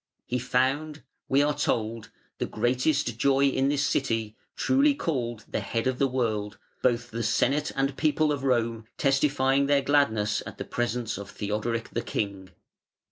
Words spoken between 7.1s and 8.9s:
the Senate and People of Rome